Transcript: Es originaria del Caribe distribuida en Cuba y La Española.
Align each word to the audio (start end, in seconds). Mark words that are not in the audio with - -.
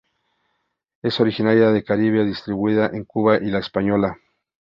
Es 1.03 1.19
originaria 1.19 1.69
del 1.69 1.83
Caribe 1.83 2.25
distribuida 2.25 2.87
en 2.91 3.05
Cuba 3.05 3.37
y 3.37 3.51
La 3.51 3.59
Española. 3.59 4.17